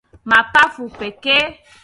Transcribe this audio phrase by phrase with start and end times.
[0.25, 1.45] mapafu pekee